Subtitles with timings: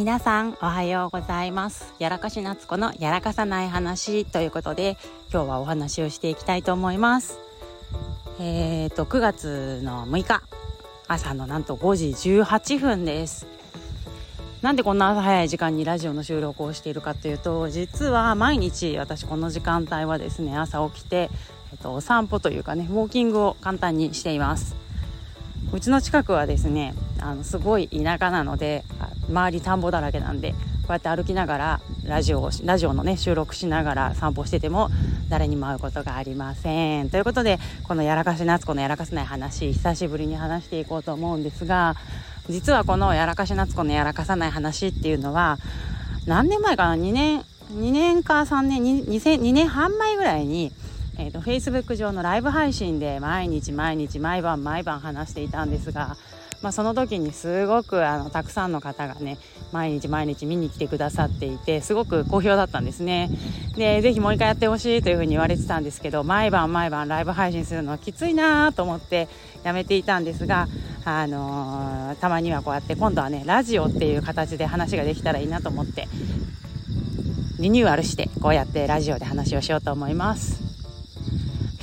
[0.00, 1.92] 皆さんおはようございます。
[1.98, 4.96] やらかし夏子のやらかさない話ということで
[5.30, 7.38] 今日はお話をしていきたいと思います。
[8.40, 10.42] えーと9月の6日
[11.06, 12.08] 朝のなんと5時
[12.40, 13.46] 18分です。
[14.62, 21.28] なんでこんな朝早い時間にラジオの収録をしているかというと実は毎日私この時間帯はですね朝起きて、
[21.72, 24.76] えっと、お散歩というかねウォーキングを簡単にしています。
[25.72, 28.84] うちの近くはですねあのすごい田舎なので
[29.28, 30.56] 周り田んぼだらけなんでこ
[30.88, 34.90] うやって歩きながらラジオをラジオのね収録しながら散歩してても
[35.28, 37.10] 誰にも会うことがありません。
[37.10, 41.94] ということでこのやらかし夏子のやらかせない話久しぶりに話していこうと思うんですが
[42.48, 45.58] 実はこのやらかし夏子のやらかさない話っていうのは
[46.26, 50.72] 何年前かな？2年2年か3年 2, 2年半前ぐらいに
[51.20, 56.16] えーと、Facebook 上のライブ配信で毎日毎日毎晩毎晩話していたんですが
[56.62, 59.38] まあ、その時にすごくあのたくさんの方がね
[59.72, 63.30] 毎日毎日見に来てくださっていてすごく好評だったんですね。
[63.76, 69.28] でぜひもう一回やってほしいというふうに言われてたんですけど毎晩毎晩ライブ配信するのはきついなと思って
[69.64, 70.68] やめていたんですが
[71.06, 76.08] あのー、たまにはこうやって今度はねラジオっていう形で話ができたらいいなと思って
[77.58, 80.69] リニューアルしてこうやってラジオで話をしようと思います。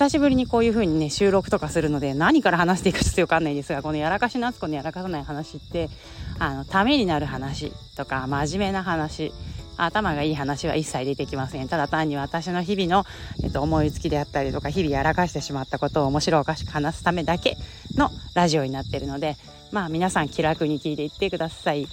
[0.00, 5.90] 久しぶりにこういう風にね収録とかするので何から話していいかちょっと分かんないですがこのやらかし夏子のやらかさない話って
[6.38, 9.30] あのためになる話とか真面目な話
[9.76, 13.04] 頭がいい話は一切出てきませんただ単に私の日々の、
[13.44, 17.58] えっと、思いつきであったりとか日々やらかしてしまったことを面白おかしく話すためだけ
[17.94, 19.36] のラジオになってるので
[19.70, 21.86] まあ皆さん気楽に聞いていってください。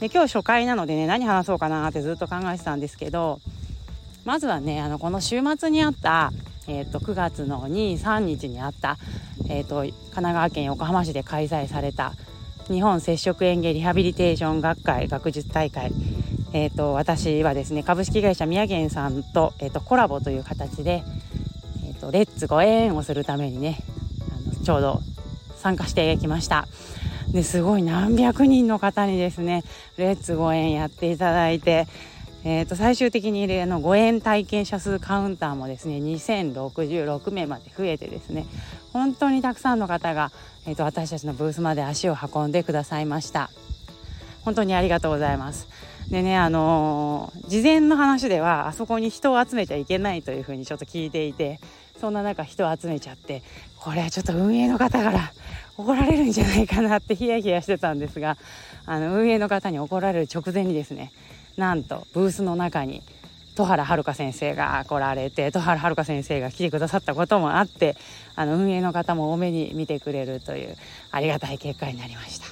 [0.00, 3.40] で今日初回なのでね何話そうかなってずっと考えてたんですけど
[4.24, 6.32] まずはねあのこの週末にあった
[6.68, 8.98] えーと、9月の23日にあった、
[9.48, 12.12] えーと、神奈川県横浜市で開催された
[12.68, 15.90] 日本接触園芸リハビリテーション学会学術大会、
[16.52, 21.02] えーと、私はですね株式会社宮源さんと,、えー、とコラボという形で、
[21.86, 23.78] えー、とレッツご縁をするためにね
[24.30, 25.00] あのちょうど
[25.56, 26.68] 参加してきました。
[27.32, 29.62] ですごい何百人の方にですね
[29.98, 31.86] レッツご縁やっていただいて
[32.44, 38.46] えー、と最終的にあのご縁体験者数カウンターもですね2066名まで増えてですね
[38.92, 40.30] 本当にたくさんの方が、
[40.66, 43.50] えー、と私たちのブースまで足を運んでくださいました。
[44.44, 45.68] 本当にありがとうございます。
[46.10, 51.60] でねあのー、事前の話ではあそこに人を集めちゃいけないというふうにちょっと聞いていて
[52.00, 53.42] そんな中人を集めちゃって
[53.76, 55.32] これはちょっと運営の方から
[55.76, 58.38] 怒られるんじゃないかなってヒヤヒヤしてたんですが
[58.86, 61.12] あの運営の方に怒られる直前にですね
[61.58, 63.02] なんとブースの中に
[63.56, 67.96] 戸原遥先生が来られて戸原遥先生が来てくださったこともあって
[68.36, 70.76] あの運営の方も多めに見てくれるという
[71.10, 72.46] ありがたい結果になりました。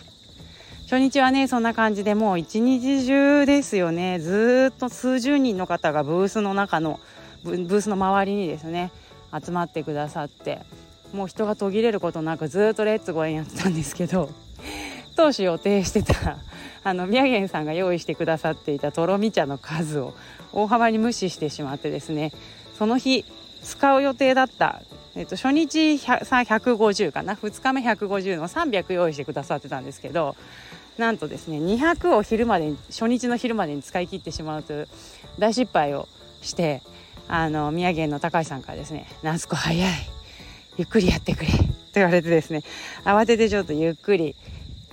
[0.83, 4.19] 初日はねそんな感じでもう一日中ですよね。
[4.19, 7.01] ずっと数十人の方がブースの中の
[7.45, 8.91] ブースの周りにですね
[9.33, 10.61] 集まってくださって
[11.13, 14.31] もう人が途切れることなくずっとレッツゴーやってたんですけど
[15.17, 16.39] 当初予定してた
[16.87, 20.15] あの宮源さんが用意してくださっていたとろみ茶の数を
[20.53, 22.31] 大幅に無視してしまってですね
[22.79, 23.25] その日
[23.61, 24.83] 使う予定だった、
[25.17, 30.37] えっと、初日150かな？2日目150の300用意してくださってたんですけど
[30.97, 34.89] なんとですね200を昼までに初日の昼までに使い切ってしまうという
[35.41, 36.07] 大失敗を
[36.41, 36.83] して
[37.27, 39.93] あの宮源の高橋さんからですね「夏子早い。
[40.79, 41.65] ゆっくりやってくれ」と
[41.95, 42.63] 言われてですね
[43.03, 44.37] 慌ててちょっとゆっくり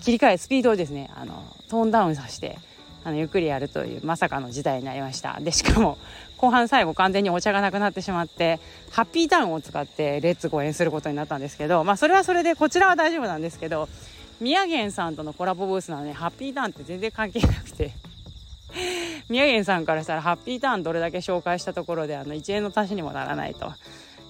[0.03, 2.57] 切り替えスピードをですねあのトーンダウンさせて
[3.03, 5.39] あのゆっくりやるというまさかの事態になりました。
[5.39, 5.97] でしかも
[6.37, 8.59] 後半最後完全にお茶がなくなってしまって
[8.91, 13.87] ハッピーターンを使ってレッツご縁することになったんですけどまあそれはそれでこちらは大丈夫なんですけど
[14.41, 17.93] 宮源さんとのコラボブースなのでハッピーターンって全然関係なくて
[19.29, 23.71] 宮源さんからしたらハッピーターンどれだけ紹介したところであの1円の足しにもならないと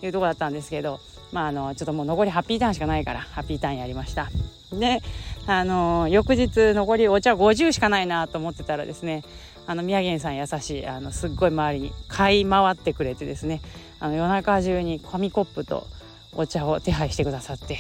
[0.04, 1.00] いうところだったんですけど
[1.32, 4.30] まああのちょっともう残りハッピーターンしかないからハッピーターンやりました。
[4.72, 5.02] で
[5.46, 9.24] あの翌日残りお茶50しかないなと思ってたらですね
[9.66, 13.62] あの宮源さん優しいあのすっごい周りに買い回ってくれてですね
[14.00, 15.88] あの夜中中に紙コップと
[16.34, 17.80] お茶を手配してくださって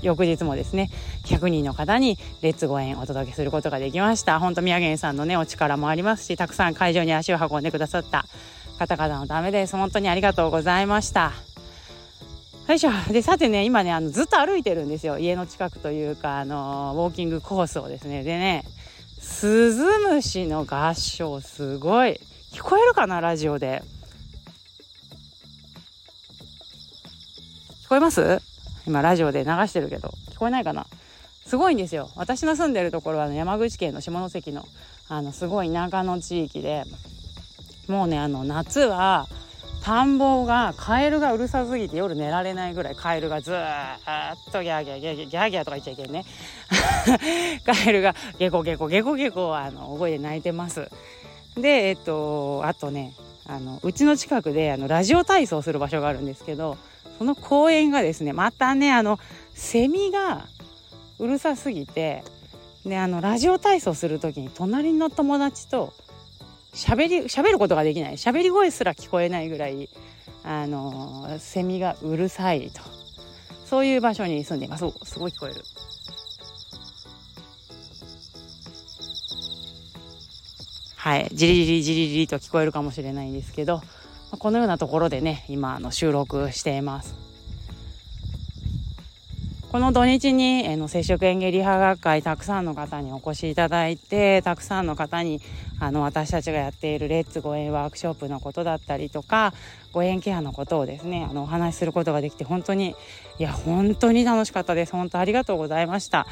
[0.00, 0.90] 翌日もですね
[1.24, 4.38] 100人の方にレッツご縁お届けすることができました。
[4.38, 8.26] 本当宮源さんのねお力もありますしたくさん会場に足を運んでくださった
[8.78, 9.76] 方々のためです。
[9.76, 11.51] 本当にありがとうございました。
[12.72, 15.18] よいしょでさてね今ねあのずっと歩いてるんですよ。
[15.18, 18.22] 家の近くというかあのウォーキングコースをですね。
[18.22, 18.64] でね
[19.20, 22.18] スズムシの合唱すごい。
[22.50, 23.82] 聞こえるかなラジオで？
[27.84, 28.40] 聞こえます？
[28.86, 30.08] 今ラジオで流してるけど。
[30.30, 30.86] 聞こえないかな？
[31.44, 32.08] すごいんですよ。
[32.16, 34.66] 私の住んでるところは、ね、山口県の下関の
[35.10, 36.84] あのすごい田舎の地域で
[37.86, 39.26] もうねあの夏は
[39.82, 43.98] 田んぼがカエルがうるさすぎて夜寝られないぐらいカエルがずーっ
[44.52, 46.24] とギャーギャーギャーギャーギャーギャーとか言っちゃいけんね。
[47.66, 50.88] カエルがゲコゲコゲコゲコあの声で鳴いてます。
[51.56, 53.12] でえっとあとね
[53.44, 56.78] あのうちの近くであのラジオ体操する場所があるんですけど
[57.18, 59.18] その公園がですねまたねあの
[59.52, 60.46] セミが
[61.18, 62.22] うるさすぎて
[62.86, 65.92] であのラジオ体操する時に隣の友達と
[66.72, 69.88] 喋り喋ることができない喋り声すら聞こえないぐらい
[70.44, 72.80] あのセミがうるさいと
[73.64, 75.62] そういう場所に住んでいますすごい聞こえる。
[80.96, 83.82] はいじりじりじりじりと聞こえるかもしれないんですけど
[84.38, 87.21] このようなところでね今あの収録しています。
[89.72, 95.40] この土日に、えの接触園芸リハ学会たくさんの方にお越しいただいてたくさんの方に
[95.80, 99.54] あの私たちがやっているレッツご縁ワークショップのことだったりとか
[99.92, 102.94] ご縁ケアのことをですねあのお話しすることができて本当に
[103.38, 104.92] いや本当に楽しかったです。
[104.92, 106.26] 本当ありがとうございました。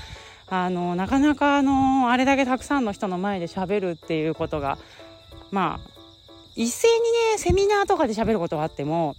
[0.51, 4.77] あのなかなかあのあれだけたくさんの人の前で喋るっていうことが
[5.51, 5.91] まあ
[6.57, 6.95] 一斉に
[7.33, 9.17] ねセミナーとかで喋ることはあっても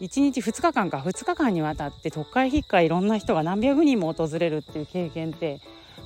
[0.00, 5.60] 1日2日間か2日間にわたって特会引っかいろんな人が何百人も訪れるっていう経験って、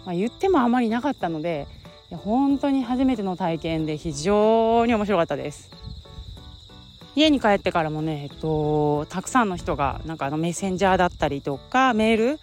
[0.05, 1.67] まあ、言ってもあまりなかったので
[2.11, 5.71] 本当に初めての体験で非常に面白かったです。
[7.15, 12.41] 家に帰ってからもね、えっと、たくさんの人がなんかあのメッセンジャーだったりとかメール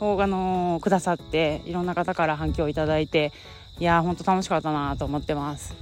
[0.00, 3.32] をあのくださっていろんな方から反響をいただいて
[3.78, 5.74] いや本当楽しかったなと思ってます。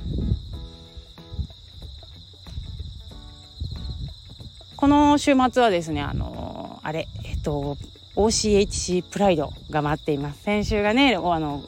[4.84, 7.78] この週末はですね、あのあれ、えっと、
[8.16, 10.42] OCHC プライドが待っています。
[10.42, 11.62] 先週がね、あの、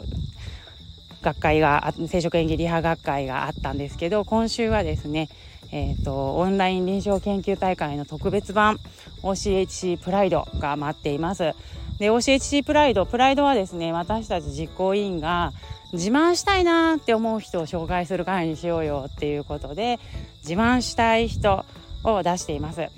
[1.23, 5.31] 学会が、生殖演技リハ学会があったんですけど、今週はですね、
[5.73, 8.77] えっ、と、オンライン臨床研究大会の特別版
[9.23, 11.55] OCHC プライドが待っています。
[11.99, 15.55] で、OCHC プライド、プライドはですね、私たち実行委員が
[15.95, 20.01] 自慢したいなって思う人を紹介する会にしようよっていうことで、
[20.43, 21.65] 自慢したい人
[22.05, 22.89] を出しています。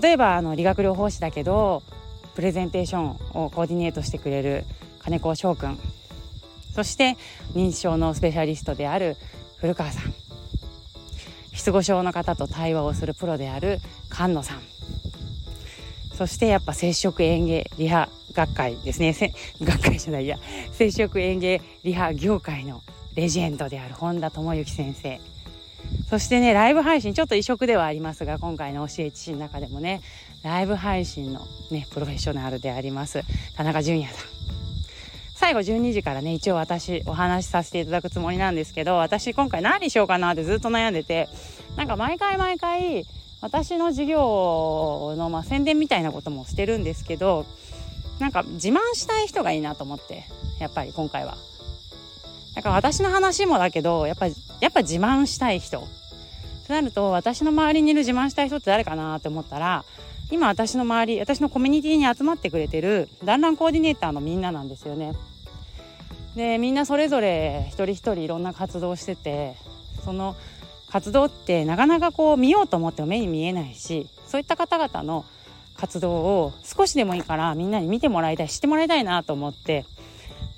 [0.00, 1.82] 例えばあの理学療法士だけど
[2.34, 4.64] プレゼンテーションをコーディネートしてくれる
[5.00, 5.78] 金子翔くん。
[6.74, 7.16] そして
[7.54, 9.16] 認知症のスペシャリストである
[9.56, 10.14] 古川さん。
[11.52, 13.80] 失語症の方と対話をするプロである
[14.12, 14.62] 菅野さん。
[16.14, 19.14] そしてやっぱ接触園芸リハ学会ですね。
[19.60, 20.38] 学会じゃないや。
[20.72, 22.82] 接触園芸リハ業界の
[23.16, 25.20] レジェンドである本田智之先生。
[26.08, 30.00] そしてね、ライブ配信、ちょっと異色ではありますが、今回の CHC の中でもね、
[30.42, 33.22] ライブ配信のね、プロフェッショナルであります、
[33.56, 34.28] 田中淳也さん。
[35.34, 41.28] 最後12時からね、一応私お話しさせていただくつもりなんですけど、私今回何しようかなってずっと悩んでて、
[41.76, 43.04] なんか毎回毎回、
[43.42, 47.44] 私の授業の、まあ、宣伝みたいなこともしてるんですけど、
[48.18, 50.24] なんか自慢したい人がいいなと思って、
[50.58, 51.36] やっぱり今回は。
[52.56, 55.86] だから私の話もだけど、やっぱり、やっぱ自慢したい人。
[56.66, 59.84] となると、私の周りにいる自慢したい人って誰かなって思ったら、
[60.30, 65.14] 今私の周り、私のコミュニティに集まってくれてる団らんコーディネーターのみんななんですよね。
[66.36, 69.56] で、みんなそれぞれ一人一人いろんな活動してて、
[70.04, 70.36] その
[70.90, 75.24] 活動ってなかなかこう見ようと思っても目に見えないし、そういった方々の
[75.76, 79.86] 活動を少しでもいいからみんなに見てもらいたい、知ってもらいたいなと思って、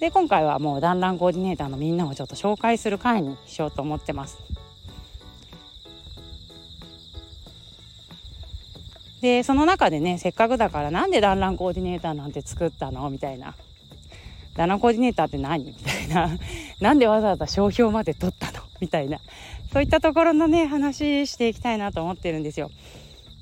[0.00, 4.38] で今回はもう団らんコーディネーターのみんなをちょっと紹介する会にしようと思ってます。
[9.21, 13.54] でその中でねせっかくだからなんで団らんコーディネーターなんて作ったのみたいな
[14.57, 16.30] 団らんコーディネーターって何みたいな
[16.80, 19.19] なんでわざわざ商標まで取ったのみたいな
[19.75, 22.71] そういったところのね話していきたいなと思ってるんですよ。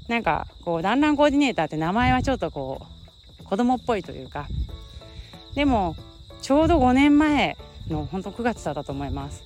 [0.08, 2.82] なんかこう団らんコーディネーターって名前はちょっとこ
[3.40, 4.48] う子供っぽいというか
[5.54, 5.94] でも
[6.40, 7.56] ちょうど5年前
[7.88, 9.44] の本当9月だったと思います。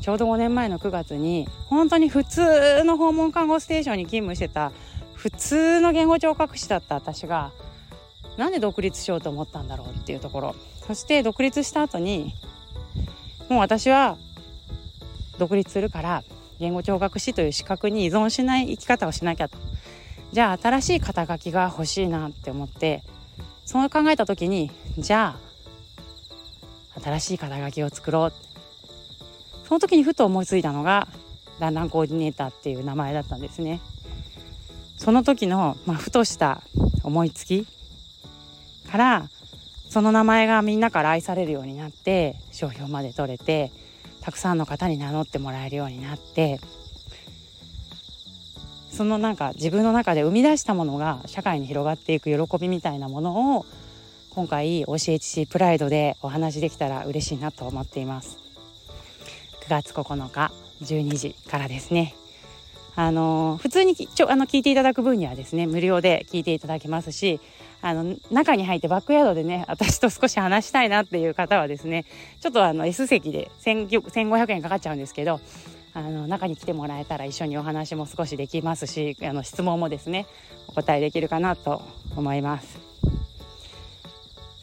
[0.00, 4.72] ちょうど5年前の9月に本当に普通の訪問看護ステーションに勤務してた
[5.14, 7.50] 普通の言語聴覚士だった私が
[8.36, 10.56] なんで独立しようと思ったんだろうっていうところ。
[10.86, 12.34] そして独立した後に
[13.48, 14.16] もう私は
[15.38, 16.22] 独立するから
[16.60, 19.48] 言語聴覚士という資格に依存しない生き方をしなきゃ。
[19.48, 19.58] と
[20.32, 23.02] じゃあ新しい肩書きが欲しいなって思って
[23.64, 25.46] そう考えた時にじゃあ
[27.02, 28.32] 新しい肩書きを作ろう。
[29.66, 31.08] その時にふと思いついたのが
[31.58, 33.80] 団らんコーディネーターっていう名前だったんですね。
[34.96, 36.62] その時の、まあ、ふとした
[37.02, 37.66] 思いつき
[38.90, 39.28] から
[39.88, 43.70] その名前がみんなから愛されるようになって商標まで取れて
[44.20, 46.60] たくさんの方に名乗ってもらえるようになって
[48.90, 53.66] そのなんか自分の中で生み出したものが社会に広がっていく喜びみたいなものを
[54.36, 58.36] 今回 OCHC プライドでお話できたら嬉しいなと思っています
[59.66, 60.52] 9月9日
[60.82, 62.14] 12時からですね
[62.96, 67.40] あの普通にちょあの聞いていただく分にはですね無料で聞いていただけますし
[67.80, 72.04] あの中に入ってバックヤードでね私と少し話したいなっていう方はですね
[72.42, 75.40] ちょっとあの S 席で1500円かかっちゃうんですけど
[75.94, 80.26] あの中に来てもらえたら一緒にお話も少しできますしあの質問もですね
[80.68, 81.80] お答えできるかなと
[82.14, 82.85] 思います。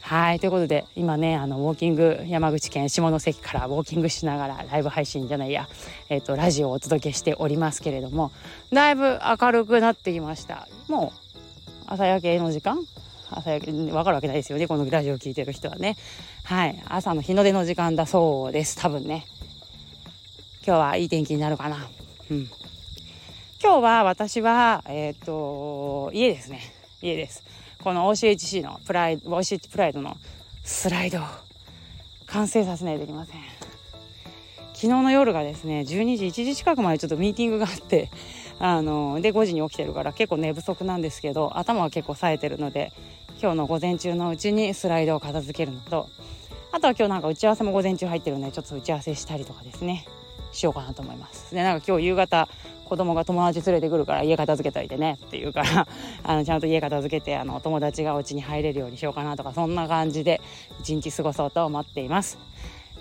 [0.05, 5.69] はいということで今ねあのウォーキング山口県下関からウォーキングしながらライブ配信じゃないや、
[6.09, 8.33] えーと、ラジオをお届けしておりますけれども
[8.73, 10.67] だいぶ明るくなってきました。
[10.89, 11.19] もう
[11.87, 12.79] 朝焼けの時間？
[13.31, 15.95] 朝焼け分かるわけないですよねこのラジオを聴いてる人はね。
[16.43, 19.25] はい朝の日の出の時間だそうです多分ね。
[20.67, 21.77] 今日はいい天気になるかな。
[22.29, 22.49] うん。
[23.63, 26.59] 今日は私はえっ、ー、と家ですね。
[27.01, 27.52] 家です。
[27.83, 30.15] この OCHC のプライド OCH プライドの
[30.63, 31.21] スライドを
[32.27, 33.41] 完成させないといけません。
[34.73, 38.09] 昨日の夜がですね12時1時近くまでちょっとミーティングがあって
[38.59, 42.93] あので5時に起きてるから結構寝不足なんですけど頭は結構冴えてるので
[43.41, 46.09] 今日の午前中のうちにスライドを片付けるのと
[46.71, 50.05] あとは今日なんか打ち合わせも午前中入ってるのでちょっと打ち合わせしたりとかですね
[50.53, 51.53] しようかなと思います。
[51.53, 52.47] でなんか今日夕方
[52.85, 55.87] 子供が友達連れてくるから家片付けといてねって言うから
[56.23, 60.41] あのちゃんと家片付けてあの友達がお家に入れるようにしようかなとかそんな感じで
[60.81, 62.37] 一日過ごそうと思っています。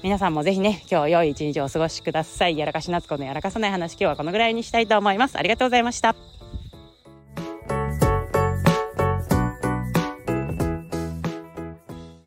[0.03, 2.59] 皆さんもぜひね今日良い一日をお過ごしください。
[2.59, 5.39] やらかし夏子のやらかさない話今日はこのぐらいにしたいと思います。
[5.39, 6.32] ありがとうございました。